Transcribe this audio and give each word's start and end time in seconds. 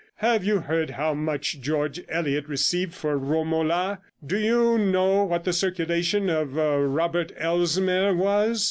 Have 0.15 0.43
you 0.43 0.61
heard 0.61 0.89
how 0.89 1.13
much 1.13 1.61
George 1.61 2.01
Eliot 2.09 2.47
received 2.47 2.95
for 2.95 3.19
Romola! 3.19 3.99
Do 4.25 4.35
you 4.35 4.79
know 4.79 5.23
what 5.25 5.43
the 5.43 5.53
circulation 5.53 6.27
of 6.27 6.55
Robert 6.55 7.31
Elsmere 7.39 8.11
was? 8.17 8.59